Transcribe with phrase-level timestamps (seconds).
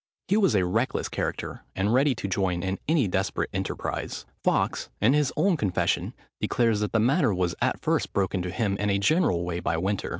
[0.29, 4.25] He was a reckless character, and ready to join in any desperate enterprise.
[4.43, 8.77] Fawkes, in his own confession, declares, that the matter was at first broken to him
[8.77, 10.09] in a general way by Winter.